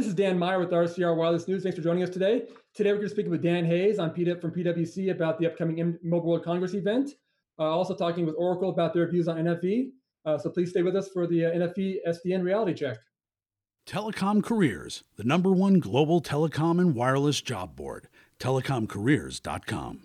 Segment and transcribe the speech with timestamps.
[0.00, 1.62] This is Dan Meyer with RCR Wireless News.
[1.62, 2.44] Thanks for joining us today.
[2.72, 5.98] Today we're going to speak with Dan Hayes on PW, from PwC about the upcoming
[6.02, 7.10] Mobile World Congress event.
[7.58, 9.90] Uh, also talking with Oracle about their views on NFV.
[10.24, 12.96] Uh, so please stay with us for the uh, NFV SDN reality check.
[13.86, 18.08] Telecom Careers, the number one global telecom and wireless job board.
[18.38, 20.00] TelecomCareers.com.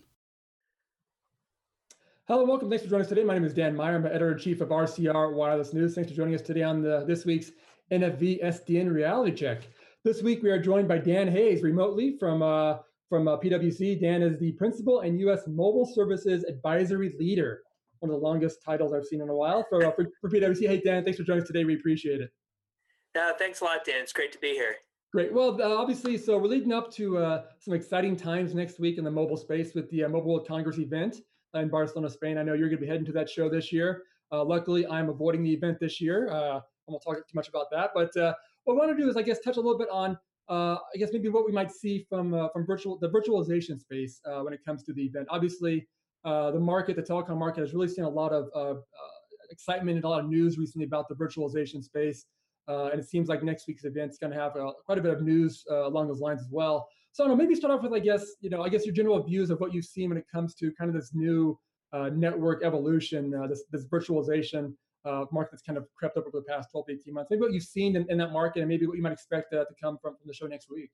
[2.27, 2.69] Hello, welcome.
[2.69, 3.23] Thanks for joining us today.
[3.23, 3.95] My name is Dan Meyer.
[3.95, 5.95] I'm editor in chief of RCR Wireless News.
[5.95, 7.51] Thanks for joining us today on the, this week's
[7.91, 9.61] NFV SDN reality check.
[10.05, 12.77] This week we are joined by Dan Hayes remotely from uh,
[13.09, 13.99] from uh, PwC.
[13.99, 15.47] Dan is the principal and U.S.
[15.47, 17.63] Mobile Services Advisory Leader,
[18.01, 20.67] one of the longest titles I've seen in a while for, uh, for, for PwC.
[20.67, 21.65] Hey Dan, thanks for joining us today.
[21.65, 22.29] We appreciate it.
[23.19, 23.95] Uh, thanks a lot, Dan.
[24.03, 24.75] It's great to be here.
[25.11, 25.33] Great.
[25.33, 29.03] Well, uh, obviously, so we're leading up to uh, some exciting times next week in
[29.03, 31.21] the mobile space with the uh, Mobile World Congress event
[31.55, 32.37] in Barcelona, Spain.
[32.37, 34.03] I know you're going to be heading to that show this year.
[34.31, 36.29] Uh, luckily, I'm avoiding the event this year.
[36.29, 37.89] Uh, I won't talk too much about that.
[37.95, 40.17] But uh, what I want to do is, I guess, touch a little bit on,
[40.49, 44.59] I guess, maybe what we might see from from virtual the virtualization space when it
[44.65, 45.27] comes to the event.
[45.29, 45.87] Obviously,
[46.23, 48.49] the market, the telecom market, has really seen a lot of
[49.49, 52.25] excitement and a lot of news recently about the virtualization space.
[52.67, 55.01] Uh, and it seems like next week's event is going to have uh, quite a
[55.01, 56.87] bit of news uh, along those lines as well.
[57.11, 58.93] So, I don't know, maybe start off with, I guess, you know, I guess your
[58.93, 61.57] general views of what you've seen when it comes to kind of this new
[61.93, 64.73] uh, network evolution, uh, this, this virtualization
[65.05, 67.29] uh, market that's kind of crept up over the past 12 to 18 months.
[67.29, 69.65] Maybe what you've seen in, in that market and maybe what you might expect to
[69.81, 70.91] come from, from the show next week.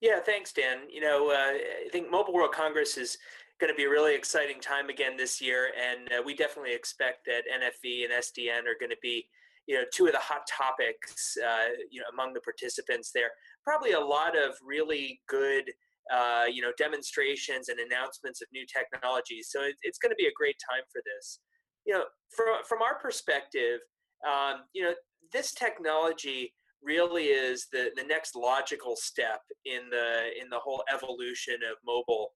[0.00, 0.90] Yeah, thanks, Dan.
[0.90, 3.18] You know, I think Mobile World Congress is
[3.60, 7.42] going to be a really exciting time again this year, and we definitely expect that
[7.46, 9.28] NFV and SDN are going to be
[9.66, 13.30] you know two of the hot topics uh, you know among the participants there
[13.64, 15.70] probably a lot of really good
[16.12, 20.26] uh, you know demonstrations and announcements of new technologies so it, it's going to be
[20.26, 21.38] a great time for this
[21.86, 23.80] you know from from our perspective
[24.26, 24.94] um, you know
[25.32, 31.56] this technology really is the the next logical step in the in the whole evolution
[31.70, 32.32] of mobile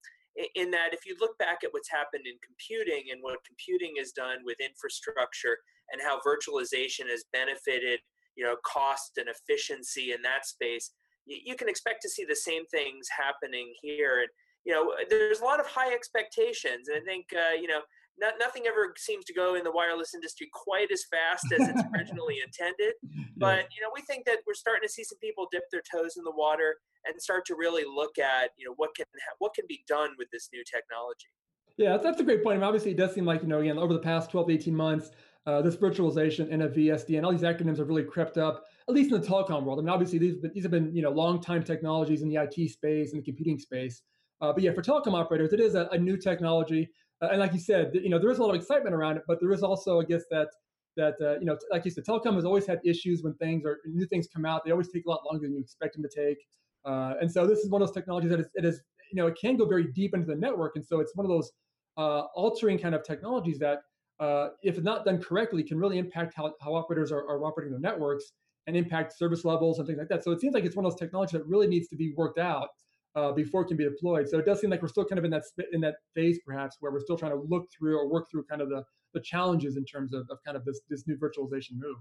[0.54, 4.12] in that if you look back at what's happened in computing and what computing has
[4.12, 5.56] done with infrastructure
[5.90, 8.00] and how virtualization has benefited
[8.36, 10.90] you know cost and efficiency in that space
[11.28, 14.20] you, can expect to see the same things happening here.
[14.20, 14.28] And
[14.66, 17.80] you know there's a lot of high expectations and i think uh, you know
[18.18, 21.82] not, nothing ever seems to go in the wireless industry quite as fast as it's
[21.94, 22.94] originally intended.
[23.36, 26.16] But you know we think that we're starting to see some people dip their toes
[26.16, 29.06] in the water and start to really look at you know what can
[29.38, 31.28] what can be done with this new technology.
[31.76, 32.56] Yeah that's a great point.
[32.56, 34.54] I mean, obviously it does seem like you know again over the past 12 to
[34.54, 35.10] 18 months
[35.46, 39.20] uh, this virtualization, NFV, SDN, all these acronyms have really crept up, at least in
[39.20, 39.78] the telecom world.
[39.78, 42.70] I mean, obviously these, these have been you know long time technologies in the IT
[42.70, 44.02] space and the computing space.
[44.40, 46.90] Uh, but yeah, for telecom operators, it is a, a new technology,
[47.22, 49.22] uh, and like you said, you know there is a lot of excitement around it,
[49.26, 50.48] but there is also, I guess, that
[50.96, 53.78] that uh, you know, like you said, telecom has always had issues when things or
[53.86, 54.64] new things come out.
[54.64, 56.38] They always take a lot longer than you expect them to take,
[56.84, 58.82] uh, and so this is one of those technologies that is, it is,
[59.12, 61.30] you know, it can go very deep into the network, and so it's one of
[61.30, 61.52] those
[61.96, 63.80] uh, altering kind of technologies that
[64.20, 67.80] uh, if not done correctly, can really impact how, how operators are, are operating their
[67.80, 68.32] networks
[68.66, 70.24] and impact service levels and things like that.
[70.24, 72.38] So it seems like it's one of those technologies that really needs to be worked
[72.38, 72.68] out
[73.16, 74.28] uh, before it can be deployed.
[74.28, 76.76] So it does seem like we're still kind of in that in that phase, perhaps,
[76.80, 78.84] where we're still trying to look through or work through kind of the
[79.14, 81.96] the challenges in terms of, of kind of this this new virtualization move.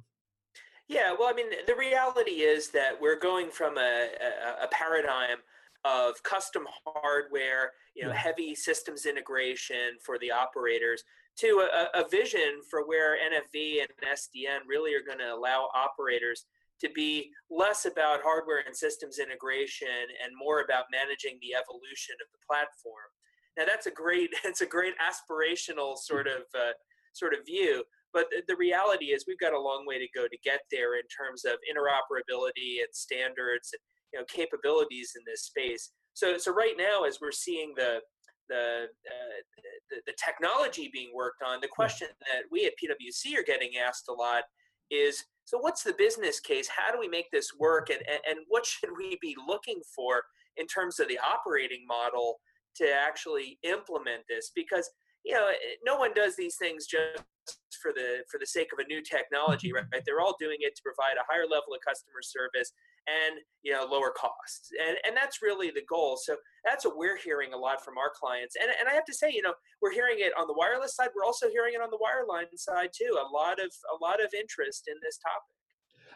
[0.87, 5.37] Yeah, well, I mean, the reality is that we're going from a, a, a paradigm
[5.83, 8.15] of custom hardware, you know, yeah.
[8.15, 11.03] heavy systems integration for the operators
[11.37, 16.45] to a, a vision for where NFV and SDN really are going to allow operators
[16.81, 22.27] to be less about hardware and systems integration and more about managing the evolution of
[22.31, 23.09] the platform.
[23.57, 26.75] Now that's a great it's a great aspirational sort of uh,
[27.13, 27.83] sort of view,
[28.13, 30.95] but the, the reality is we've got a long way to go to get there
[30.95, 33.79] in terms of interoperability and standards and
[34.13, 35.91] you know capabilities in this space.
[36.13, 38.01] So so right now as we're seeing the
[38.47, 41.61] the, uh, the, the technology being worked on.
[41.61, 44.43] The question that we at PwC are getting asked a lot
[44.91, 46.67] is so what's the business case?
[46.67, 47.89] How do we make this work?
[47.89, 50.23] And, and, and what should we be looking for
[50.57, 52.39] in terms of the operating model
[52.77, 54.51] to actually implement this?
[54.55, 54.89] Because
[55.25, 55.49] you know,
[55.83, 57.23] no one does these things just
[57.81, 59.85] for the for the sake of a new technology, right?
[60.05, 62.71] They're all doing it to provide a higher level of customer service
[63.07, 67.17] and you know lower costs and and that's really the goal so that's what we're
[67.17, 69.91] hearing a lot from our clients and, and i have to say you know we're
[69.91, 73.13] hearing it on the wireless side we're also hearing it on the wireline side too
[73.13, 75.43] a lot of a lot of interest in this topic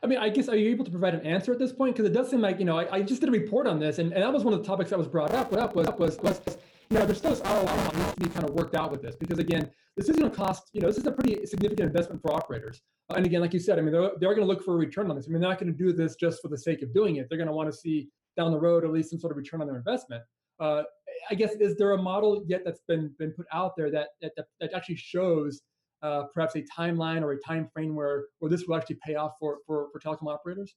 [0.02, 1.94] I mean, I guess are you able to provide an answer at this point?
[1.94, 4.00] Because it does seem like you know I, I, just did a report on this,
[4.00, 5.52] and, and that was one of the topics that was brought up.
[5.52, 6.58] What up was was, was
[6.90, 9.02] you know, there's still this ROI that needs to be kind of worked out with
[9.04, 11.88] this because again, this is going to cost, you know, this is a pretty significant
[11.88, 12.82] investment for operators.
[13.10, 14.78] Uh, and again, like you said, I mean, they're, they're going to look for a
[14.78, 15.28] return on this.
[15.28, 17.28] I mean, they're not going to do this just for the sake of doing it.
[17.30, 19.62] They're going to want to see down the road at least some sort of return
[19.62, 20.24] on their investment.
[20.60, 20.84] Uh,
[21.30, 24.34] I guess is there a model yet that's been been put out there that that,
[24.60, 25.62] that actually shows
[26.02, 29.34] uh, perhaps a timeline or a time frame where where this will actually pay off
[29.40, 30.76] for for, for telecom operators?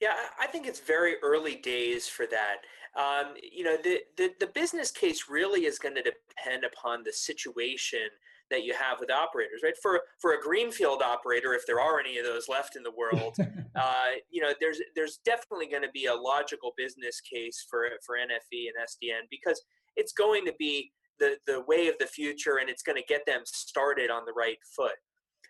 [0.00, 2.58] Yeah, I think it's very early days for that.
[2.98, 7.12] Um, you know, the, the, the business case really is going to depend upon the
[7.12, 8.08] situation
[8.50, 9.76] that you have with operators, right?
[9.80, 13.36] For for a greenfield operator, if there are any of those left in the world,
[13.76, 18.16] uh, you know, there's there's definitely going to be a logical business case for for
[18.16, 19.62] NFV and SDN because
[19.96, 23.26] it's going to be the the way of the future, and it's going to get
[23.26, 24.96] them started on the right foot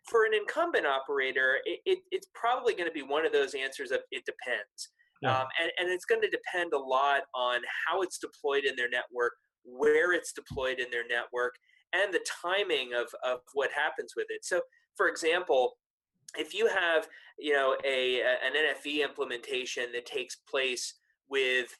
[0.09, 3.91] for an incumbent operator, it, it, it's probably going to be one of those answers
[3.91, 4.89] of it depends.
[5.23, 5.39] Yeah.
[5.39, 8.89] Um, and, and it's going to depend a lot on how it's deployed in their
[8.89, 9.33] network,
[9.65, 11.55] where it's deployed in their network,
[11.93, 14.45] and the timing of, of what happens with it.
[14.45, 14.61] So,
[14.97, 15.75] for example,
[16.37, 20.95] if you have you know a, an NFV implementation that takes place
[21.29, 21.77] with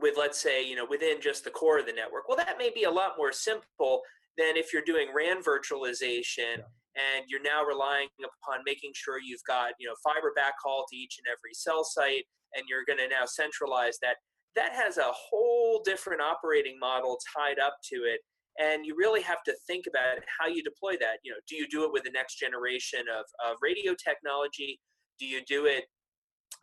[0.00, 2.70] with let's say you know within just the core of the network, well, that may
[2.74, 4.02] be a lot more simple
[4.36, 6.58] than if you're doing RAN virtualization.
[6.58, 6.64] Yeah
[6.96, 11.18] and you're now relying upon making sure you've got you know fiber backhaul to each
[11.18, 14.16] and every cell site and you're going to now centralize that
[14.56, 18.20] that has a whole different operating model tied up to it
[18.58, 21.18] and you really have to think about how you deploy that.
[21.22, 24.80] You know do you do it with the next generation of, of radio technology?
[25.18, 25.84] Do you do it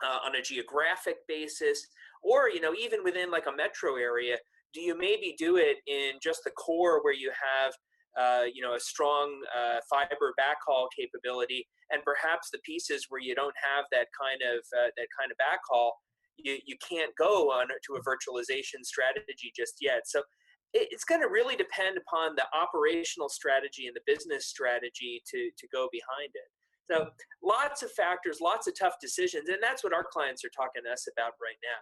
[0.04, 1.86] uh, on a geographic basis?
[2.22, 4.36] Or you know even within like a metro area
[4.74, 7.72] do you maybe do it in just the core where you have
[8.18, 13.34] uh, you know, a strong uh, fiber backhaul capability, and perhaps the pieces where you
[13.34, 15.92] don't have that kind of uh, that kind of backhaul,
[16.36, 20.02] you you can't go on to a virtualization strategy just yet.
[20.06, 20.22] So
[20.74, 25.66] it's going to really depend upon the operational strategy and the business strategy to to
[25.72, 26.48] go behind it.
[26.90, 27.08] So
[27.42, 30.90] lots of factors, lots of tough decisions, and that's what our clients are talking to
[30.90, 31.80] us about right now.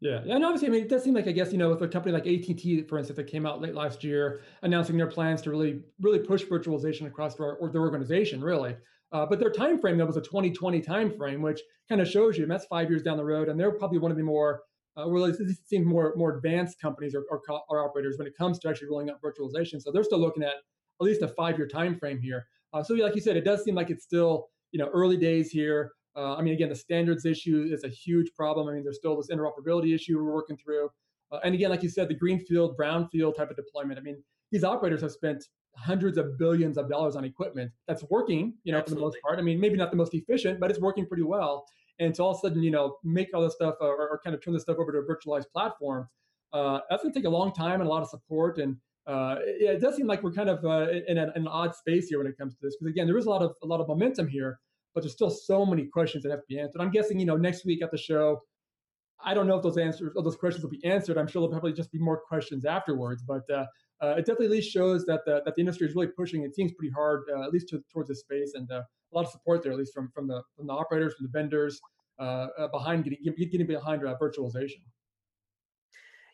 [0.00, 1.88] Yeah, and obviously, I mean, it does seem like I guess you know, with a
[1.88, 5.50] company like AT&T, for instance, that came out late last year announcing their plans to
[5.50, 8.76] really, really push virtualization across their, or their organization, really.
[9.12, 12.36] Uh, but their time frame that was a 2020 time frame, which kind of shows
[12.36, 14.62] you and that's five years down the road, and they're probably one of the more,
[14.98, 15.32] uh, really
[15.64, 19.10] seem more more advanced companies or, or, or, operators when it comes to actually rolling
[19.10, 19.80] out virtualization.
[19.80, 20.54] So they're still looking at
[21.00, 22.46] at least a five year time frame here.
[22.72, 25.50] Uh, so, like you said, it does seem like it's still you know early days
[25.50, 25.92] here.
[26.16, 28.68] Uh, I mean, again, the standards issue is a huge problem.
[28.68, 30.88] I mean, there's still this interoperability issue we're working through.
[31.30, 33.98] Uh, and again, like you said, the greenfield, brownfield type of deployment.
[33.98, 35.44] I mean, these operators have spent
[35.76, 38.94] hundreds of billions of dollars on equipment that's working, you know, Absolutely.
[38.94, 39.38] for the most part.
[39.38, 41.66] I mean, maybe not the most efficient, but it's working pretty well.
[41.98, 44.20] And to all of a sudden, you know, make all this stuff uh, or, or,
[44.22, 46.08] kind of turn this stuff over to a virtualized platform,
[46.52, 48.58] uh, that's going to take a long time and a lot of support.
[48.58, 48.76] And
[49.06, 51.74] uh, yeah, it does seem like we're kind of uh, in, an, in, an odd
[51.74, 53.66] space here when it comes to this, because again, there is a lot of a
[53.66, 54.58] lot of momentum here,
[54.96, 56.80] but there's still so many questions that have to be answered.
[56.80, 58.40] I'm guessing, you know, next week at the show,
[59.22, 61.18] I don't know if those answers, or those questions will be answered.
[61.18, 63.22] I'm sure there'll probably just be more questions afterwards.
[63.22, 63.66] But uh,
[64.02, 66.44] uh, it definitely at least shows that the, that the industry is really pushing.
[66.44, 69.26] It seems pretty hard, uh, at least to, towards this space, and uh, a lot
[69.26, 71.78] of support there, at least from from the from the operators, from the vendors,
[72.18, 74.80] uh, uh, behind getting getting behind virtualization.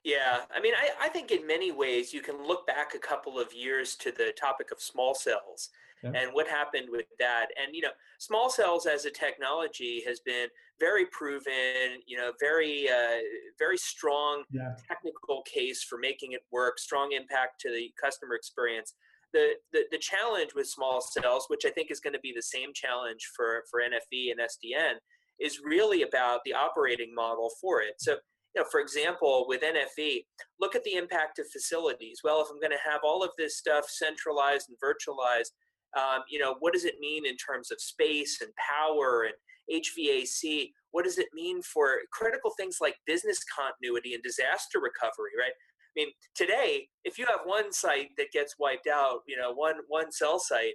[0.05, 3.41] Yeah, I mean, I, I think in many ways you can look back a couple
[3.41, 5.71] of years to the topic of small cells
[6.03, 6.11] yeah.
[6.15, 7.47] and what happened with that.
[7.63, 10.49] And, you know, small cells as a technology has been
[10.81, 13.21] very proven, you know, very, uh,
[13.59, 14.75] very strong yeah.
[14.89, 18.95] technical case for making it work, strong impact to the customer experience.
[19.33, 22.43] The, the, the challenge with small cells, which I think is going to be the
[22.43, 24.97] same challenge for, for NFV and SDN,
[25.41, 27.95] is really about the operating model for it.
[27.99, 28.17] So,
[28.55, 30.25] you know, for example, with NFV,
[30.61, 32.21] look at the impact of facilities.
[32.23, 35.53] Well, if I'm going to have all of this stuff centralized and virtualized,
[35.97, 39.35] um, you know, what does it mean in terms of space and power and
[39.71, 40.71] HVAC?
[40.91, 45.53] What does it mean for critical things like business continuity and disaster recovery, right?
[45.53, 49.77] I mean, today, if you have one site that gets wiped out, you know, one
[49.89, 50.75] one cell site,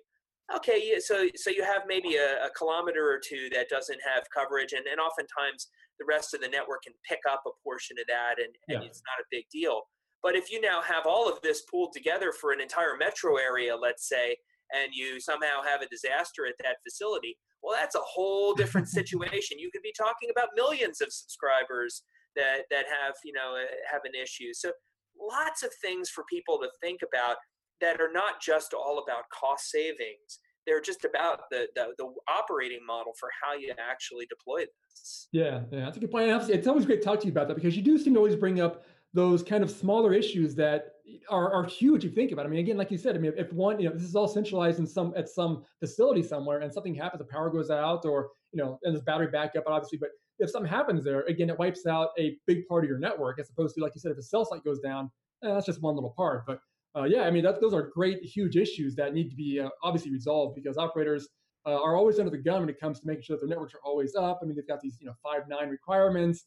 [0.56, 4.74] okay, so so you have maybe a, a kilometer or two that doesn't have coverage,
[4.74, 5.70] and, and oftentimes
[6.00, 8.88] the rest of the network can pick up a portion of that, and, and yeah.
[8.88, 9.82] it's not a big deal.
[10.22, 13.76] But if you now have all of this pooled together for an entire metro area,
[13.76, 14.38] let's say,
[14.74, 19.60] and you somehow have a disaster at that facility, well, that's a whole different situation.
[19.60, 22.04] You could be talking about millions of subscribers
[22.36, 24.54] that that have you know uh, have an issue.
[24.54, 24.72] So
[25.20, 27.38] lots of things for people to think about
[27.82, 30.40] that are not just all about cost savings.
[30.66, 35.30] They're just about the, the, the operating model for how you actually deploy this.
[35.32, 36.30] Yeah, yeah, that's a good point.
[36.50, 38.36] It's always great to talk to you about that because you do seem to always
[38.36, 38.84] bring up
[39.18, 40.92] those kind of smaller issues that
[41.28, 42.50] are, are huge if you think about it.
[42.50, 44.28] I mean, again, like you said, I mean, if one, you know, this is all
[44.28, 48.30] centralized in some at some facility somewhere and something happens, the power goes out or,
[48.52, 51.88] you know, and there's battery backup, obviously, but if something happens there, again, it wipes
[51.88, 54.22] out a big part of your network as opposed to, like you said, if a
[54.22, 55.10] cell site goes down,
[55.44, 56.46] eh, that's just one little part.
[56.46, 56.60] But
[56.96, 59.70] uh, yeah, I mean, that, those are great, huge issues that need to be uh,
[59.82, 61.28] obviously resolved because operators
[61.66, 63.74] uh, are always under the gun when it comes to making sure that their networks
[63.74, 64.42] are always up.
[64.44, 66.46] I mean, they've got these, you know, five nine requirements,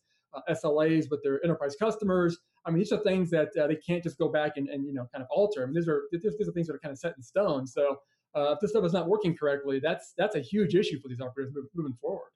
[0.50, 2.38] SLAs with their enterprise customers.
[2.66, 4.94] I mean, these are things that uh, they can't just go back and, and you
[4.94, 5.62] know kind of alter.
[5.62, 7.66] I mean, these are these, these are things that are kind of set in stone.
[7.66, 7.96] So
[8.34, 11.20] uh, if this stuff is not working correctly, that's that's a huge issue for these
[11.20, 12.30] operators moving forward.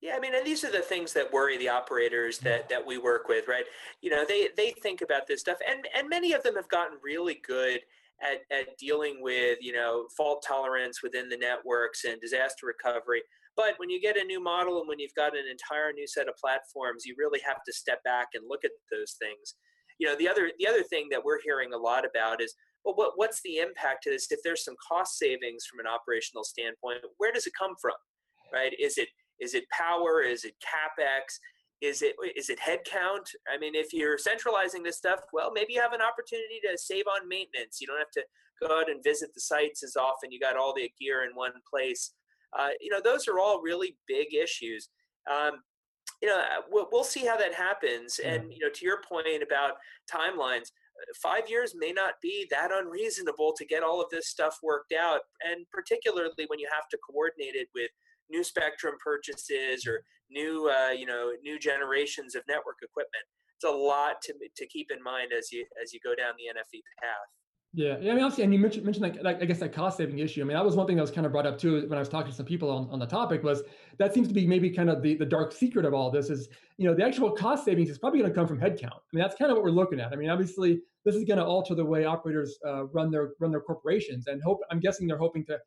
[0.00, 2.96] Yeah, I mean, and these are the things that worry the operators that that we
[2.96, 3.64] work with, right?
[4.00, 6.98] You know, they they think about this stuff, and and many of them have gotten
[7.02, 7.80] really good
[8.22, 13.22] at at dealing with you know fault tolerance within the networks and disaster recovery.
[13.60, 16.28] But when you get a new model and when you've got an entire new set
[16.28, 19.54] of platforms, you really have to step back and look at those things.
[19.98, 22.54] You know, the other the other thing that we're hearing a lot about is
[22.86, 24.28] well, what, what's the impact to this?
[24.30, 28.00] If there's some cost savings from an operational standpoint, where does it come from?
[28.50, 28.72] Right?
[28.80, 29.08] Is it
[29.40, 30.22] is it power?
[30.22, 31.36] Is it capex?
[31.82, 33.28] Is it is it headcount?
[33.52, 37.04] I mean, if you're centralizing this stuff, well, maybe you have an opportunity to save
[37.06, 37.76] on maintenance.
[37.78, 38.24] You don't have to
[38.62, 40.32] go out and visit the sites as often.
[40.32, 42.12] You got all the gear in one place.
[42.58, 44.88] Uh, you know, those are all really big issues.
[45.30, 45.60] Um,
[46.22, 48.18] you know, uh, we'll, we'll, see how that happens.
[48.18, 49.74] And you know, to your point about
[50.12, 54.58] timelines, uh, five years may not be that unreasonable to get all of this stuff
[54.62, 57.90] worked out, and particularly when you have to coordinate it with
[58.30, 63.24] new spectrum purchases or new uh, you know new generations of network equipment.
[63.56, 66.52] It's a lot to to keep in mind as you as you go down the
[66.52, 67.28] NFV path.
[67.72, 68.10] Yeah, yeah.
[68.10, 70.40] I mean, obviously, and you mentioned mentioned like, like I guess that cost saving issue.
[70.40, 72.00] I mean, that was one thing that was kind of brought up too when I
[72.00, 73.44] was talking to some people on, on the topic.
[73.44, 73.62] Was
[73.98, 76.48] that seems to be maybe kind of the, the dark secret of all this is
[76.78, 78.90] you know the actual cost savings is probably going to come from headcount.
[78.90, 80.12] I mean, that's kind of what we're looking at.
[80.12, 83.52] I mean, obviously, this is going to alter the way operators uh, run their run
[83.52, 85.58] their corporations, and hope I'm guessing they're hoping to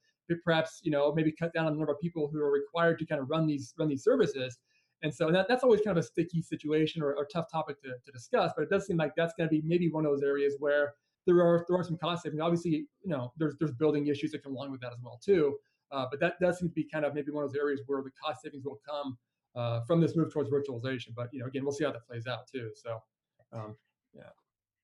[0.44, 3.06] perhaps you know maybe cut down on the number of people who are required to
[3.06, 4.58] kind of run these run these services.
[5.04, 8.12] And so that, that's always kind of a sticky situation or, tough topic to, to
[8.14, 8.54] discuss.
[8.56, 10.94] But it does seem like that's going to be maybe one of those areas where
[11.26, 12.42] there are there are some cost savings.
[12.42, 15.58] Obviously, you know, there's there's building issues that come along with that as well too.
[15.92, 18.02] Uh, but that does seem to be kind of maybe one of those areas where
[18.02, 19.18] the cost savings will come
[19.56, 21.10] uh, from this move towards virtualization.
[21.16, 22.72] But you know, again, we'll see how that plays out too.
[22.76, 23.00] So,
[23.52, 23.76] um,
[24.14, 24.24] yeah.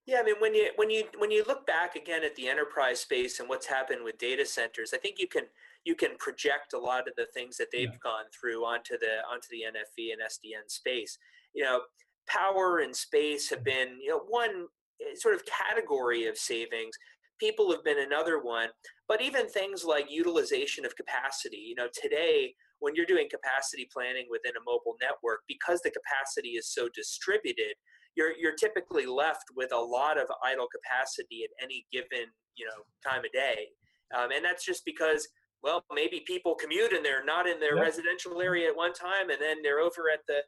[0.06, 3.00] Yeah, I mean, when you when you when you look back again at the enterprise
[3.00, 5.44] space and what's happened with data centers, I think you can
[5.84, 7.98] you can project a lot of the things that they've yeah.
[8.02, 11.20] gone through onto the onto the NFV and SDN space.
[11.54, 11.82] You know,
[12.28, 14.68] power and space have been you know one
[15.16, 16.96] sort of category of savings.
[17.40, 18.70] People have been another one,
[19.08, 21.58] but even things like utilization of capacity.
[21.58, 26.50] You know, today when you're doing capacity planning within a mobile network, because the capacity
[26.50, 27.76] is so distributed,
[28.16, 32.84] you're you're typically left with a lot of idle capacity at any given you know
[33.08, 33.68] time of day,
[34.16, 35.28] um, and that's just because
[35.62, 39.42] well maybe people commute and they're not in their residential area at one time, and
[39.42, 40.42] then they're over at the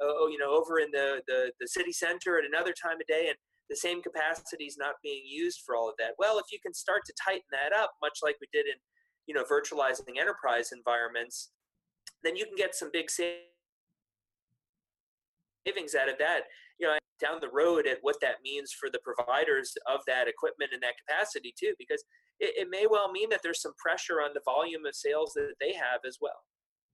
[0.00, 3.26] oh you know over in the, the the city center at another time of day,
[3.28, 3.36] and
[3.72, 6.12] the same capacity is not being used for all of that.
[6.18, 8.74] Well, if you can start to tighten that up, much like we did in
[9.26, 11.52] you know virtualizing enterprise environments,
[12.22, 13.40] then you can get some big savings
[15.94, 16.42] out of that
[16.78, 20.70] you know down the road at what that means for the providers of that equipment
[20.74, 22.02] and that capacity too because
[22.40, 25.54] it, it may well mean that there's some pressure on the volume of sales that
[25.60, 26.42] they have as well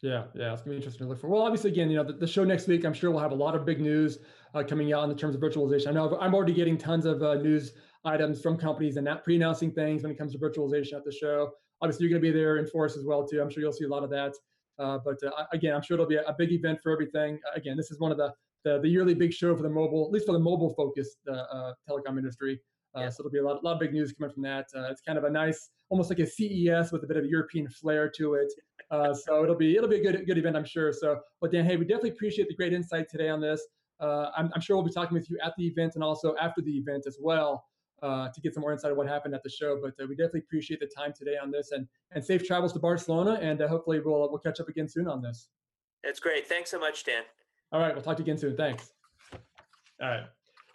[0.00, 1.26] yeah, yeah, it's gonna be interesting to look for.
[1.26, 3.34] Well, obviously, again, you know, the, the show next week, I'm sure we'll have a
[3.34, 4.18] lot of big news
[4.54, 5.88] uh, coming out in the terms of virtualization.
[5.88, 7.72] I know I'm already getting tons of uh, news
[8.04, 11.50] items from companies and not pre-announcing things when it comes to virtualization at the show.
[11.80, 13.40] Obviously, you're gonna be there in force as well too.
[13.40, 14.34] I'm sure you'll see a lot of that.
[14.78, 17.40] Uh, but uh, again, I'm sure it'll be a, a, big event for everything.
[17.56, 18.32] Again, this is one of the
[18.64, 21.32] the, the yearly big show for the mobile, at least for the mobile focused uh,
[21.32, 22.60] uh, telecom industry.
[22.96, 23.08] Uh, yeah.
[23.08, 24.66] So it'll be a lot, a lot of big news coming from that.
[24.74, 27.28] Uh, it's kind of a nice, almost like a CES with a bit of a
[27.28, 28.52] European flair to it.
[28.90, 30.92] Uh, so it'll be it'll be a good good event, I'm sure.
[30.92, 33.62] So, but Dan, hey, we definitely appreciate the great insight today on this.
[34.00, 36.62] Uh, I'm, I'm, sure we'll be talking with you at the event and also after
[36.62, 37.64] the event as well
[38.02, 39.78] to get some more insight of what happened at the show.
[39.82, 43.38] But we definitely appreciate the time today on this and and safe travels to Barcelona.
[43.42, 45.48] And hopefully we'll we'll catch up again soon on this.
[46.04, 46.46] That's great.
[46.46, 47.22] Thanks so much, Dan.
[47.72, 47.94] All right.
[47.94, 48.56] We'll talk to you again soon.
[48.56, 48.92] Thanks.
[50.00, 50.24] All right.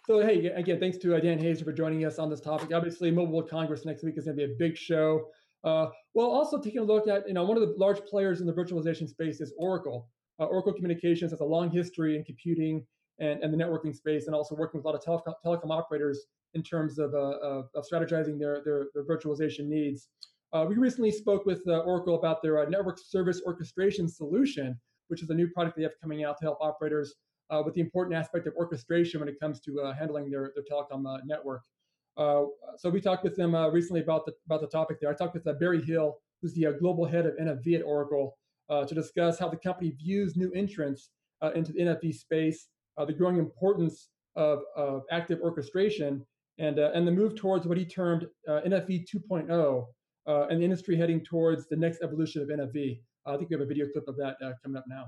[0.06, 2.74] So, hey, again, thanks to uh, Dan Hayes for joining us on this topic.
[2.74, 5.28] Obviously, Mobile World Congress next week is going to be a big show.
[5.64, 8.46] Uh, well, also taking a look at, you know, one of the large players in
[8.46, 10.10] the virtualization space is Oracle.
[10.38, 12.84] Uh, Oracle Communications has a long history in computing
[13.18, 16.26] and, and the networking space, and also working with a lot of telecom, telecom operators
[16.54, 20.08] in terms of, uh, of, of, strategizing their, their, their virtualization needs.
[20.52, 24.78] Uh, we recently spoke with uh, Oracle about their network service orchestration solution,
[25.08, 27.16] which is a new product they have coming out to help operators
[27.50, 30.64] uh, with the important aspect of orchestration when it comes to uh, handling their, their
[30.64, 31.62] telecom uh, network.
[32.76, 35.10] So we talked with them recently about the about the topic there.
[35.10, 38.38] I talked with Barry Hill, who's the global head of NFV at Oracle,
[38.70, 41.10] to discuss how the company views new entrants
[41.54, 46.24] into the NFV space, Uh, the growing importance of, of active orchestration,
[46.58, 49.86] and uh, and the move towards what he termed uh, NFV 2.0,
[50.26, 53.00] and the industry heading towards the next evolution of NFV.
[53.26, 55.06] I think we have a video clip of that coming up now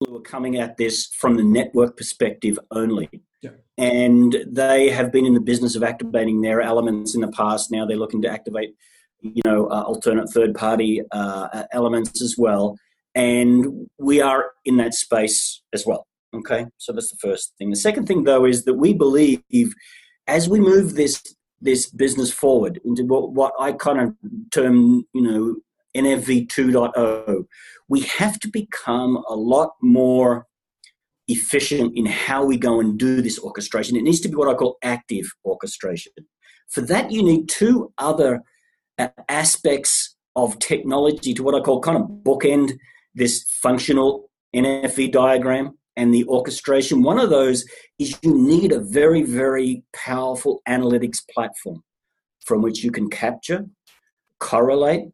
[0.00, 3.08] who are coming at this from the network perspective only.
[3.42, 3.50] Yeah.
[3.78, 7.70] And they have been in the business of activating their elements in the past.
[7.70, 8.74] Now they're looking to activate,
[9.20, 12.76] you know, uh, alternate third party uh, elements as well.
[13.14, 16.06] And we are in that space as well.
[16.34, 16.66] Okay.
[16.78, 17.70] So that's the first thing.
[17.70, 19.42] The second thing, though, is that we believe
[20.26, 21.22] as we move this
[21.60, 24.14] this business forward into what, what I kind of
[24.52, 25.56] term, you know,
[25.96, 27.44] NFV 2.0,
[27.88, 30.46] we have to become a lot more
[31.28, 33.96] efficient in how we go and do this orchestration.
[33.96, 36.12] It needs to be what I call active orchestration.
[36.68, 38.42] For that, you need two other
[38.98, 42.78] uh, aspects of technology to what I call kind of bookend
[43.14, 47.02] this functional NFV diagram and the orchestration.
[47.02, 47.64] One of those
[47.98, 51.82] is you need a very, very powerful analytics platform
[52.44, 53.66] from which you can capture,
[54.38, 55.08] correlate,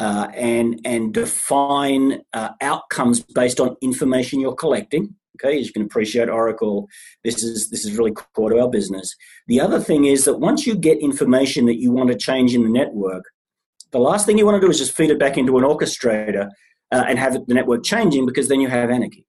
[0.00, 5.14] uh, and and define uh, outcomes based on information you're collecting.
[5.36, 6.88] Okay, as you can appreciate, Oracle,
[7.24, 9.14] this is this is really core to our business.
[9.46, 12.62] The other thing is that once you get information that you want to change in
[12.62, 13.24] the network,
[13.90, 16.48] the last thing you want to do is just feed it back into an orchestrator
[16.92, 19.27] uh, and have the network changing because then you have anarchy.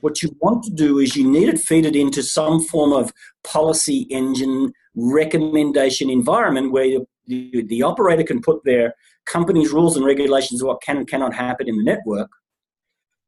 [0.00, 3.12] What you want to do is you need it into some form of
[3.42, 8.94] policy engine recommendation environment where the, operator can put their
[9.26, 12.30] company's rules and regulations of what can and cannot happen in the network.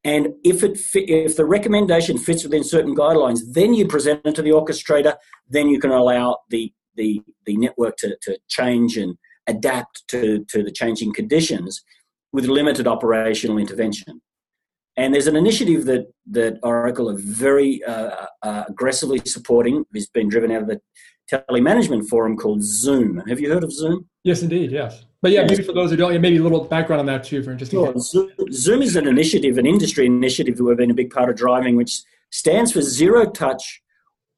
[0.05, 4.43] And if it if the recommendation fits within certain guidelines, then you present it to
[4.43, 5.17] the orchestrator.
[5.49, 10.63] Then you can allow the the, the network to, to change and adapt to, to
[10.63, 11.83] the changing conditions
[12.33, 14.21] with limited operational intervention.
[14.97, 19.85] And there's an initiative that, that Oracle are very uh, uh, aggressively supporting.
[19.93, 20.81] It's been driven out of the
[21.31, 23.23] telemanagement forum called Zoom.
[23.29, 24.07] Have you heard of Zoom?
[24.25, 24.71] Yes, indeed.
[24.73, 25.05] Yes.
[25.21, 27.43] But yeah, maybe for those who don't, yeah, maybe a little background on that too,
[27.43, 27.81] for interesting.
[27.81, 27.99] sure.
[27.99, 31.37] Zoom, Zoom is an initiative, an industry initiative that we've been a big part of
[31.37, 33.83] driving, which stands for zero touch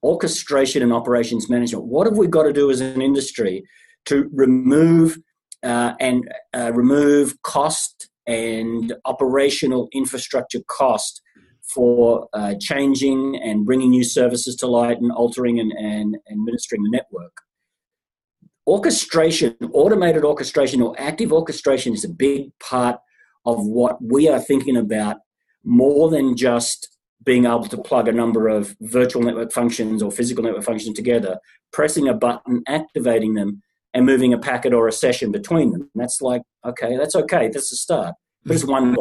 [0.02, 1.84] orchestration and operations management.
[1.84, 3.64] What have we got to do as an industry
[4.06, 5.18] to remove
[5.62, 11.22] uh, and uh, remove cost and operational infrastructure cost
[11.62, 16.82] for uh, changing and bringing new services to light and altering and, and, and administering
[16.82, 17.32] the network.
[18.66, 23.00] Orchestration, automated orchestration or active orchestration is a big part
[23.46, 25.16] of what we are thinking about
[25.64, 30.44] more than just being able to plug a number of virtual network functions or physical
[30.44, 31.38] network functions together,
[31.72, 33.62] pressing a button, activating them,
[33.94, 35.82] and moving a packet or a session between them.
[35.82, 38.14] And that's like, okay, that's okay, that's a start.
[38.44, 38.96] But it's one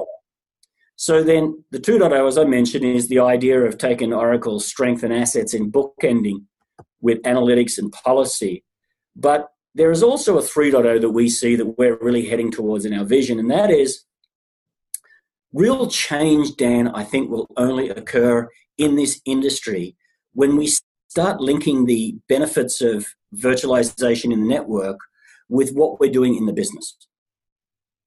[0.98, 5.14] so then the 2.0, as I mentioned, is the idea of taking Oracle's strength and
[5.14, 6.46] assets in bookending
[7.02, 8.64] with analytics and policy.
[9.16, 12.96] But there is also a 3.0 that we see that we're really heading towards in
[12.96, 14.06] our vision, and that is
[15.54, 19.96] real change, Dan, I think will only occur in this industry
[20.34, 20.74] when we
[21.10, 24.98] start linking the benefits of virtualization in the network
[25.50, 26.96] with what we're doing in the business.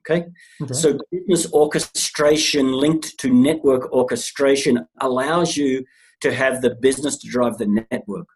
[0.09, 0.27] Okay?
[0.63, 0.75] okay?
[0.75, 5.85] So business orchestration linked to network orchestration allows you
[6.23, 8.27] to have the business to drive the network,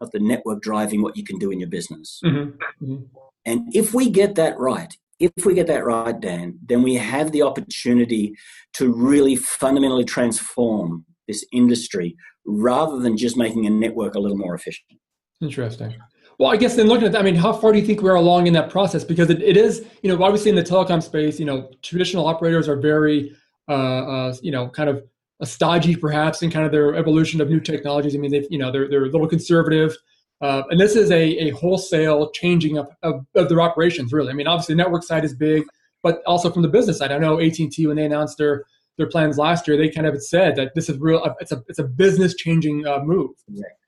[0.00, 2.20] not the network driving what you can do in your business.
[2.24, 2.84] Mm-hmm.
[2.84, 3.04] Mm-hmm.
[3.46, 7.32] And if we get that right, if we get that right, Dan, then we have
[7.32, 8.34] the opportunity
[8.74, 14.54] to really fundamentally transform this industry rather than just making a network a little more
[14.54, 14.98] efficient.
[15.40, 15.94] Interesting.
[16.38, 18.14] Well, I guess then looking at that, I mean, how far do you think we're
[18.14, 19.04] along in that process?
[19.04, 22.68] Because it, it is, you know, obviously in the telecom space, you know, traditional operators
[22.68, 23.36] are very,
[23.68, 25.04] uh, uh, you know, kind of
[25.40, 28.14] a stodgy perhaps in kind of their evolution of new technologies.
[28.14, 29.96] I mean, they've, you know, they're they're a little conservative,
[30.40, 34.12] uh, and this is a, a wholesale changing of, of, of their operations.
[34.12, 35.64] Really, I mean, obviously the network side is big,
[36.02, 38.64] but also from the business side, I know AT and T when they announced their
[38.96, 41.24] their plans last year, they kind of said that this is real.
[41.40, 43.30] It's a it's a business changing uh, move.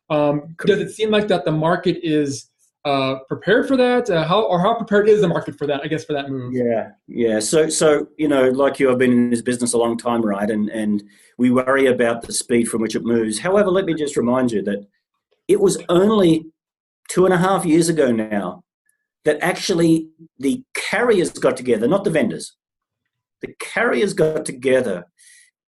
[0.09, 2.51] Um, does it seem like that the market is
[2.85, 4.09] uh, prepared for that?
[4.09, 5.81] Uh, how or how prepared is the market for that?
[5.83, 6.55] I guess for that move.
[6.55, 7.40] Yeah, yeah.
[7.40, 10.49] So so you know, like you, I've been in this business a long time, right?
[10.49, 11.03] And and
[11.38, 13.40] we worry about the speed from which it moves.
[13.40, 14.87] However, let me just remind you that
[15.49, 16.47] it was only
[17.09, 18.62] two and a half years ago now
[19.25, 22.57] that actually the carriers got together, not the vendors.
[23.42, 25.07] The carriers got together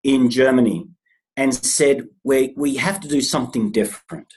[0.05, 0.87] in Germany
[1.39, 4.35] and said, we, we have to do something different.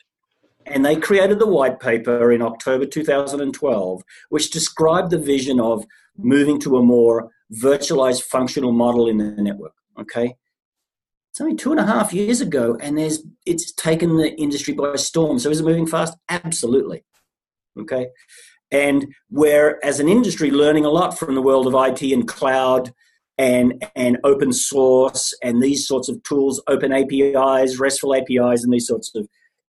[0.67, 5.83] And they created the white paper in October 2012, which described the vision of
[6.15, 9.73] moving to a more virtualized functional model in the network.
[9.99, 10.35] Okay.
[11.31, 14.95] It's only two and a half years ago, and there's it's taken the industry by
[14.97, 15.39] storm.
[15.39, 16.15] So is it moving fast?
[16.29, 17.03] Absolutely.
[17.79, 18.09] Okay.
[18.69, 22.93] And we're as an industry learning a lot from the world of IT and cloud
[23.41, 28.87] and and open source and these sorts of tools, open APIs, RESTful APIs, and these
[28.87, 29.27] sorts of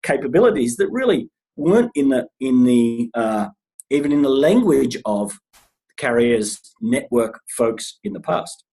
[0.04, 3.48] capabilities that really weren't in the in the uh,
[3.90, 5.38] even in the language of
[5.98, 8.64] carriers network folks in the past.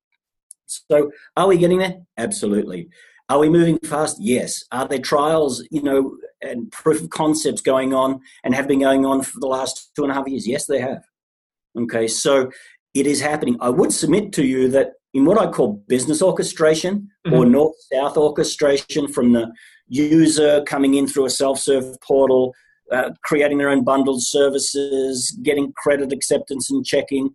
[0.67, 1.97] So, are we getting there?
[2.17, 2.89] Absolutely.
[3.29, 4.19] Are we moving fast?
[4.21, 4.63] Yes.
[4.71, 9.07] Are there trials, you know, and proof of concepts going on and have been going
[9.07, 10.47] on for the last two and a half years?
[10.47, 11.03] Yes, they have.
[11.77, 12.51] Okay, so
[12.95, 13.57] it is happening.
[13.61, 17.35] I would submit to you that in what I call business orchestration mm-hmm.
[17.35, 19.53] or north south orchestration from the
[19.89, 22.55] user coming in through a self serve portal,
[22.91, 27.31] uh, creating their own bundled services, getting credit acceptance and checking,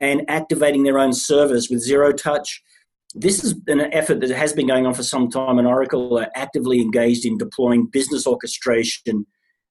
[0.00, 2.62] and activating their own servers with zero touch.
[3.14, 6.28] This is an effort that has been going on for some time, and Oracle are
[6.34, 9.26] actively engaged in deploying business orchestration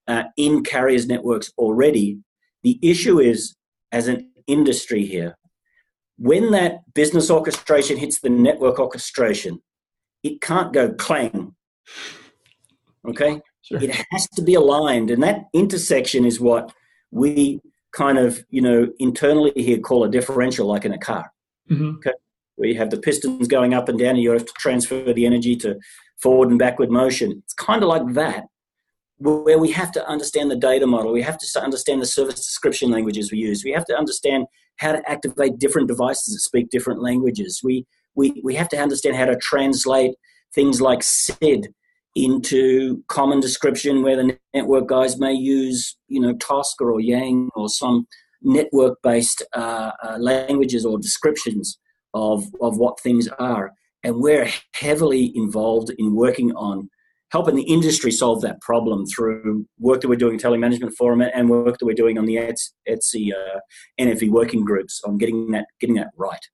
[0.08, 2.17] uh, in carriers' networks already.
[2.63, 3.56] The issue is,
[3.91, 5.38] as an industry here,
[6.17, 9.62] when that business orchestration hits the network orchestration,
[10.23, 11.55] it can't go clang.
[13.07, 13.41] Okay?
[13.62, 13.81] Sure.
[13.81, 15.12] It has to be aligned.
[15.12, 16.73] And that intersection is what
[17.12, 17.62] we
[17.93, 21.31] kind of, you know, internally here call a differential, like in a car.
[21.69, 21.97] Mm-hmm.
[21.97, 22.13] Okay?
[22.55, 25.25] Where you have the pistons going up and down and you have to transfer the
[25.25, 25.77] energy to
[26.21, 27.43] forward and backward motion.
[27.43, 28.45] It's kind of like that,
[29.19, 31.12] where we have to understand the data model.
[31.12, 33.63] We have to understand the service description languages we use.
[33.63, 34.45] We have to understand
[34.77, 37.62] how to activate different devices that speak different languages.
[37.63, 40.13] We, we, we have to understand how to translate
[40.53, 41.67] things like SID
[42.15, 47.69] into common description where the network guys may use, you know, Tosca or Yang or
[47.69, 48.08] some
[48.41, 51.80] network-based uh, uh, languages or descriptions
[52.13, 53.71] of, of what things are.
[54.03, 56.89] And we're heavily involved in working on
[57.31, 61.49] helping the industry solve that problem through work that we're doing in Telemanagement Forum and
[61.49, 63.59] work that we're doing on the ETSI uh,
[63.99, 66.45] NFV working groups on getting that getting that right.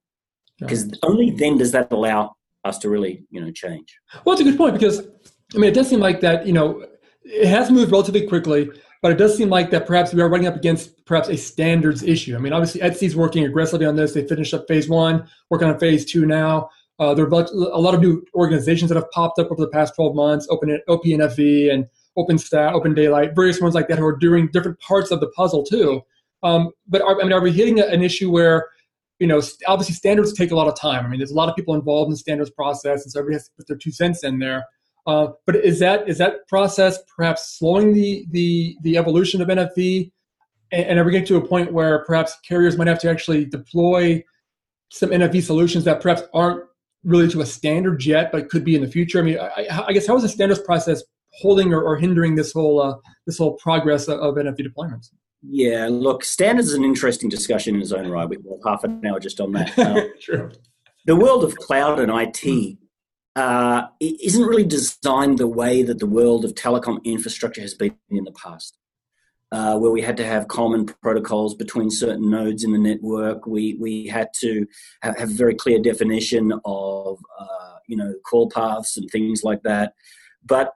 [0.58, 2.34] Because only then does that allow
[2.64, 3.96] us to really, you know, change.
[4.24, 5.06] Well, it's a good point because
[5.54, 6.46] I mean, it does seem like that.
[6.46, 6.86] You know,
[7.24, 8.70] it has moved relatively quickly,
[9.02, 12.02] but it does seem like that perhaps we are running up against perhaps a standards
[12.02, 12.34] issue.
[12.34, 14.14] I mean, obviously, ETSI's working aggressively on this.
[14.14, 16.70] They finished up phase one, working on phase two now.
[16.98, 19.94] Uh, there are a lot of new organizations that have popped up over the past
[19.96, 24.48] 12 months, Open OPNFV and OpenStack, Open Daylight, various ones like that who are doing
[24.52, 26.02] different parts of the puzzle too.
[26.44, 28.68] Um, but are, I mean, are we hitting an issue where,
[29.18, 31.04] you know, obviously standards take a lot of time.
[31.04, 33.36] I mean, there's a lot of people involved in the standards process, and so everybody
[33.36, 34.64] has to put their two cents in there.
[35.06, 40.10] Uh, but is that is that process perhaps slowing the the the evolution of NFV?
[40.72, 43.44] And, and are we getting to a point where perhaps carriers might have to actually
[43.44, 44.24] deploy
[44.90, 46.64] some NFV solutions that perhaps aren't
[47.04, 49.18] really to a standard yet, but could be in the future?
[49.18, 51.02] I mean, I, I guess how is the standards process
[51.40, 55.10] holding or, or hindering this whole uh, this whole progress of, of NFV deployments?
[55.42, 58.28] Yeah, look, standards is an interesting discussion in its own right.
[58.28, 59.78] We have got half an hour just on that.
[59.78, 60.50] Um, True.
[61.06, 62.78] The world of cloud and IT
[63.36, 68.24] uh, isn't really designed the way that the world of telecom infrastructure has been in
[68.24, 68.78] the past.
[69.54, 73.46] Uh, where we had to have common protocols between certain nodes in the network.
[73.46, 74.66] We we had to
[75.02, 79.62] have, have a very clear definition of uh, you know call paths and things like
[79.62, 79.92] that.
[80.44, 80.72] But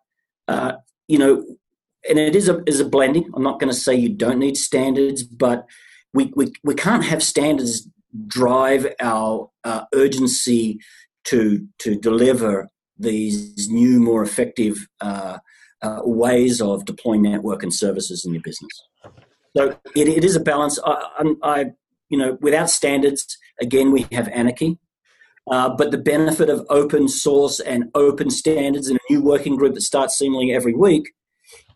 [0.46, 0.74] uh,
[1.08, 1.44] you know,
[2.08, 3.28] and it is a is a blending.
[3.34, 5.66] I'm not going to say you don't need standards, but
[6.14, 7.88] we we, we can't have standards
[8.28, 10.78] drive our uh, urgency
[11.24, 15.38] to to deliver these new, more effective uh,
[15.82, 18.72] uh, ways of deploying network and services in your business.
[19.56, 20.78] So it, it is a balance.
[20.84, 21.66] I, I,
[22.08, 24.78] you know, without standards, again, we have anarchy.
[25.50, 29.74] Uh, but the benefit of open source and open standards and a new working group
[29.74, 31.10] that starts seemingly every week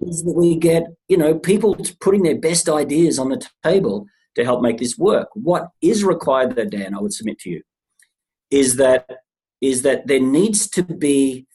[0.01, 4.45] is that we get, you know, people putting their best ideas on the table to
[4.45, 5.29] help make this work.
[5.35, 7.63] What is required, there, Dan, I would submit to you,
[8.51, 9.09] is that
[9.63, 11.47] is that there needs to be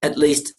[0.00, 0.54] at least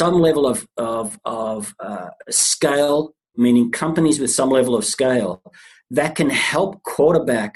[0.00, 5.42] some level of, of, of uh, scale, meaning companies with some level of scale
[5.90, 7.52] that can help quarterback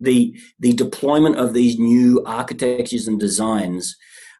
[0.00, 3.94] the, the deployment of these new architectures and designs.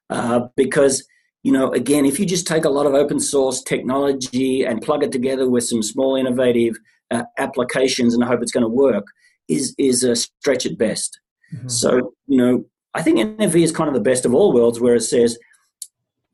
[0.08, 1.06] Uh, because,
[1.42, 5.02] you know, again, if you just take a lot of open source technology and plug
[5.02, 6.74] it together with some small innovative
[7.10, 9.04] uh, applications and hope it's going to work,
[9.46, 11.20] is, is a stretch at best.
[11.54, 11.68] Mm-hmm.
[11.68, 14.94] So, you know, I think NFV is kind of the best of all worlds, where
[14.94, 15.38] it says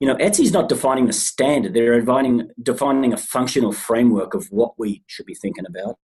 [0.05, 1.73] you know, ETSI's not defining the standard.
[1.73, 5.97] They're defining, defining a functional framework of what we should be thinking about.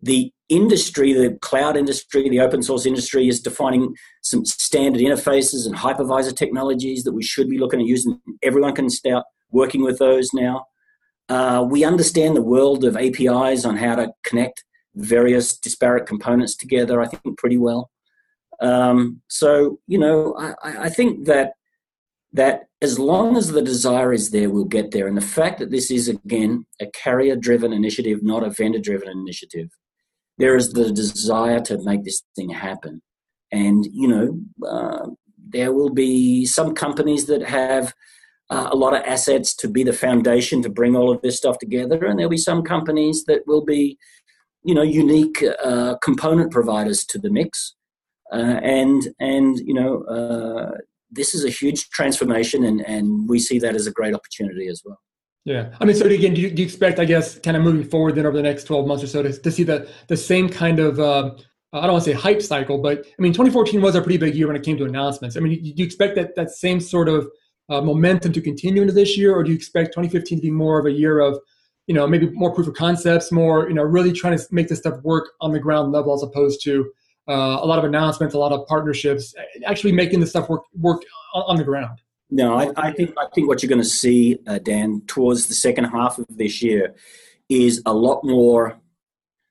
[0.00, 5.76] The industry, the cloud industry, the open source industry is defining some standard interfaces and
[5.76, 8.20] hypervisor technologies that we should be looking at using.
[8.42, 10.66] Everyone can start working with those now.
[11.28, 14.64] Uh, we understand the world of APIs on how to connect
[14.96, 17.88] various disparate components together, I think, pretty well.
[18.60, 21.52] Um, so, you know, I, I think that
[22.32, 25.06] that as long as the desire is there, we'll get there.
[25.06, 29.08] And the fact that this is, again, a carrier driven initiative, not a vendor driven
[29.08, 29.68] initiative,
[30.38, 33.02] there is the desire to make this thing happen.
[33.52, 37.94] And, you know, uh, there will be some companies that have
[38.48, 41.58] uh, a lot of assets to be the foundation to bring all of this stuff
[41.58, 42.04] together.
[42.06, 43.98] And there'll be some companies that will be,
[44.64, 47.74] you know, unique uh, component providers to the mix.
[48.32, 50.78] Uh, and, and, you know, uh,
[51.12, 54.82] this is a huge transformation, and, and we see that as a great opportunity as
[54.84, 54.98] well.
[55.44, 57.84] Yeah, I mean, so again, do you, do you expect, I guess, kind of moving
[57.84, 60.48] forward then over the next twelve months or so to, to see the the same
[60.48, 61.32] kind of uh,
[61.72, 64.34] I don't want to say hype cycle, but I mean, 2014 was a pretty big
[64.34, 65.36] year when it came to announcements.
[65.36, 67.28] I mean, do you expect that that same sort of
[67.70, 70.78] uh, momentum to continue into this year, or do you expect 2015 to be more
[70.78, 71.38] of a year of,
[71.86, 74.80] you know, maybe more proof of concepts, more, you know, really trying to make this
[74.80, 76.92] stuff work on the ground level as opposed to
[77.28, 81.02] uh, a lot of announcements, a lot of partnerships, actually making the stuff work work
[81.34, 82.00] on the ground.
[82.30, 85.54] No, I, I think I think what you're going to see, uh, Dan, towards the
[85.54, 86.94] second half of this year,
[87.48, 88.78] is a lot more.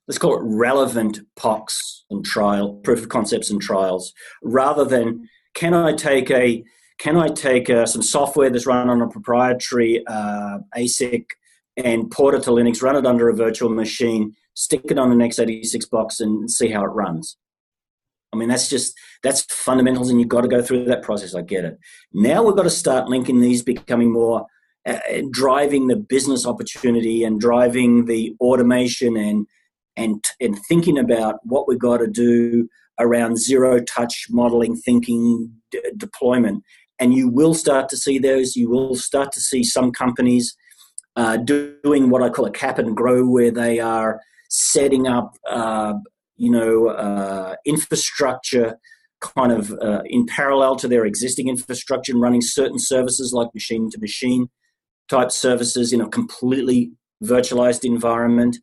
[0.08, 5.74] Let's call it relevant POCs and trial proof of concepts and trials, rather than can
[5.74, 6.64] I take a
[6.98, 11.26] can I take uh, some software that's run on a proprietary uh, ASIC
[11.78, 15.18] and port it to Linux, run it under a virtual machine, stick it on an
[15.18, 17.38] x86 box, and see how it runs?
[18.34, 21.36] I mean, that's just that's fundamentals, and you've got to go through that process.
[21.36, 21.78] I get it.
[22.14, 24.46] Now we've got to start linking these, becoming more
[24.86, 25.00] uh,
[25.32, 29.48] driving the business opportunity and driving the automation and
[29.98, 32.68] and and thinking about what we've got to do
[33.00, 36.64] around zero touch modeling, thinking, d- deployment,
[37.00, 38.56] and you will start to see those.
[38.56, 40.56] You will start to see some companies
[41.16, 45.94] uh, doing what I call a cap and grow, where they are setting up uh,
[46.42, 48.80] you know, uh, infrastructure
[49.20, 53.92] kind of uh, in parallel to their existing infrastructure and running certain services like machine
[53.92, 54.50] to machine
[55.08, 56.92] type services in a completely
[57.24, 58.58] virtualized environment.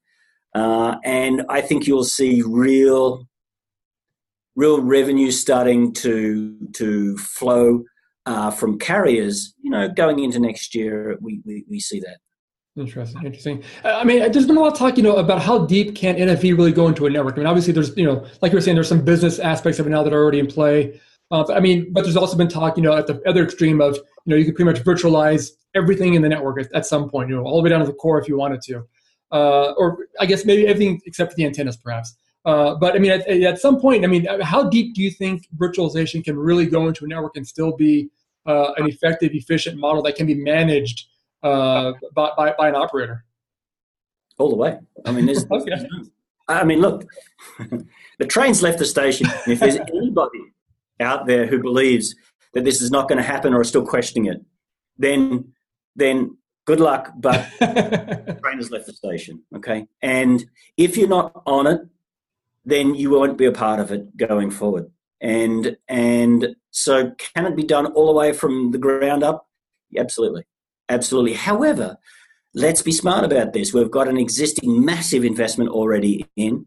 [0.57, 3.29] Uh, and I think you'll see real,
[4.57, 7.85] real revenue starting to to flow
[8.27, 9.55] uh, from carriers.
[9.63, 12.19] You know, going into next year, we, we, we see that.
[12.79, 13.63] Interesting, interesting.
[13.85, 16.57] I mean, there's been a lot of talk, you know, about how deep can NFV
[16.57, 17.35] really go into a network.
[17.35, 19.87] I mean, obviously, there's, you know, like you were saying, there's some business aspects of
[19.87, 21.01] it now that are already in play.
[21.31, 23.97] Uh, I mean, but there's also been talk, you know, at the other extreme of,
[23.97, 27.29] you know, you could pretty much virtualize everything in the network at, at some point,
[27.29, 28.87] you know, all the way down to the core if you wanted to,
[29.33, 32.15] uh, or I guess maybe everything except for the antennas, perhaps.
[32.45, 35.47] Uh, but I mean, at, at, some point, I mean, how deep do you think
[35.57, 38.09] virtualization can really go into a network and still be
[38.47, 41.09] uh, an effective, efficient model that can be managed?
[41.43, 43.25] Uh, by, by, by, an operator?
[44.39, 44.79] All the way.
[45.05, 45.77] I mean, there's, okay.
[46.49, 47.05] I mean, look,
[48.19, 49.27] the train's left the station.
[49.47, 50.41] If there's anybody
[51.01, 52.15] out there who believes
[52.55, 54.43] that this is not going to happen or is still questioning it,
[54.97, 55.53] then
[55.95, 57.13] then good luck.
[57.17, 59.43] But the train has left the station.
[59.57, 60.45] Okay, and
[60.77, 61.81] if you're not on it,
[62.65, 64.91] then you won't be a part of it going forward.
[65.21, 69.47] And and so, can it be done all the way from the ground up?
[69.97, 70.45] Absolutely.
[70.89, 71.35] Absolutely.
[71.35, 71.97] However,
[72.55, 73.73] let's be smart about this.
[73.73, 76.67] We've got an existing massive investment already in.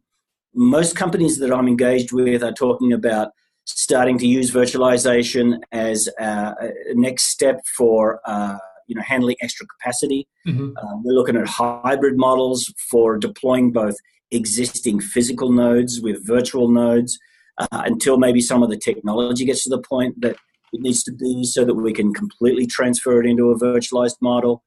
[0.54, 3.30] Most companies that I'm engaged with are talking about
[3.66, 6.54] starting to use virtualization as a,
[6.94, 8.58] next step for uh,
[8.88, 10.28] you know handling extra capacity.
[10.48, 10.72] Mm-hmm.
[10.78, 13.96] Uh, we're looking at hybrid models for deploying both
[14.32, 17.18] existing physical nodes with virtual nodes
[17.58, 20.36] uh, until maybe some of the technology gets to the point that
[20.74, 24.64] it needs to be so that we can completely transfer it into a virtualized model.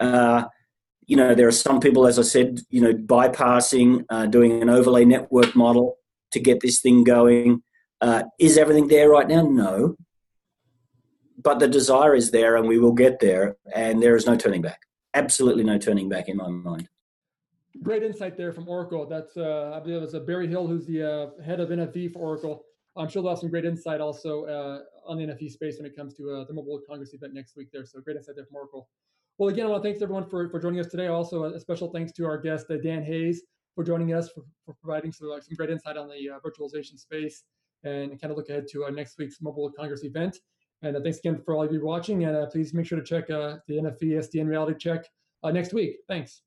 [0.00, 0.44] Uh,
[1.06, 4.68] you know, there are some people, as I said, you know, bypassing, uh, doing an
[4.68, 5.96] overlay network model
[6.32, 7.62] to get this thing going.
[8.00, 9.42] Uh, is everything there right now?
[9.42, 9.96] No.
[11.40, 14.62] But the desire is there and we will get there, and there is no turning
[14.62, 14.80] back.
[15.14, 16.88] Absolutely no turning back in my mind.
[17.82, 19.06] Great insight there from Oracle.
[19.06, 22.12] That's, uh, I believe it was uh, Barry Hill, who's the uh, head of NFV
[22.12, 22.65] for Oracle.
[22.96, 24.80] I'm sure they'll have some great insight also uh,
[25.10, 27.56] on the NFV space when it comes to uh, the Mobile World Congress event next
[27.56, 27.84] week there.
[27.84, 28.88] So great insight there from Oracle.
[29.38, 31.08] Well, again, I want to thank everyone for, for joining us today.
[31.08, 33.42] Also, a special thanks to our guest, uh, Dan Hayes,
[33.74, 37.44] for joining us, for, for providing some, some great insight on the uh, virtualization space
[37.84, 40.38] and kind of look ahead to uh, next week's Mobile World Congress event.
[40.82, 42.24] And uh, thanks again for all of you watching.
[42.24, 45.04] And please make sure to check the NFV SDN reality check
[45.44, 45.96] next week.
[46.08, 46.40] Thanks.